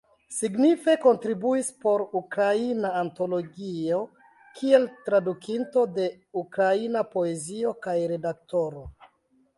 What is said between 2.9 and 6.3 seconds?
Antologio kiel tradukinto de